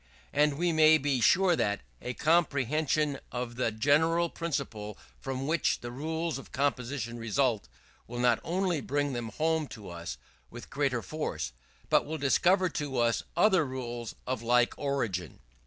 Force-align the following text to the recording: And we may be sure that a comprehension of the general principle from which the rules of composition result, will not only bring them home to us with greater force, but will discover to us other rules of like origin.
And 0.33 0.57
we 0.57 0.71
may 0.71 0.97
be 0.97 1.21
sure 1.21 1.55
that 1.55 1.81
a 2.01 2.15
comprehension 2.15 3.19
of 3.31 3.55
the 3.55 3.71
general 3.71 4.29
principle 4.31 4.97
from 5.19 5.45
which 5.45 5.81
the 5.81 5.91
rules 5.91 6.39
of 6.39 6.51
composition 6.51 7.19
result, 7.19 7.67
will 8.07 8.17
not 8.17 8.39
only 8.43 8.81
bring 8.81 9.13
them 9.13 9.29
home 9.29 9.67
to 9.67 9.89
us 9.91 10.17
with 10.49 10.71
greater 10.71 11.03
force, 11.03 11.53
but 11.87 12.03
will 12.03 12.17
discover 12.17 12.67
to 12.69 12.97
us 12.97 13.21
other 13.37 13.63
rules 13.63 14.15
of 14.25 14.41
like 14.41 14.73
origin. 14.75 15.39